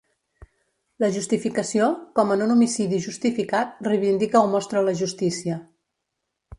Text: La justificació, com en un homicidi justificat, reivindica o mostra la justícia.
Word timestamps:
La 1.03 1.09
justificació, 1.17 1.91
com 2.21 2.33
en 2.37 2.43
un 2.47 2.55
homicidi 2.55 3.03
justificat, 3.05 3.79
reivindica 3.93 4.45
o 4.45 4.53
mostra 4.59 4.87
la 4.91 5.01
justícia. 5.05 5.65